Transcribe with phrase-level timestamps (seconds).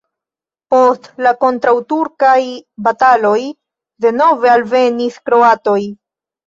[0.73, 2.33] Post la kontraŭturkaj
[2.89, 3.37] bataloj
[4.07, 5.81] denove alvenis kroatoj.